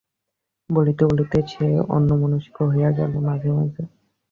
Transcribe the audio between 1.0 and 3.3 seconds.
বলিতে সে অন্যমনস্কও হইয়া গেল